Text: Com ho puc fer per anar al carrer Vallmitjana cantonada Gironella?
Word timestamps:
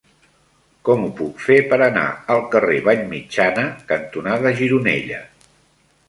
Com 0.87 1.01
ho 1.07 1.09
puc 1.17 1.41
fer 1.47 1.57
per 1.73 1.77
anar 1.87 2.05
al 2.35 2.41
carrer 2.55 2.77
Vallmitjana 2.87 3.65
cantonada 3.91 4.55
Gironella? 4.61 5.21